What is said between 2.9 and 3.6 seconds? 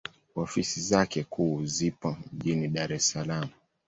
es Salaam.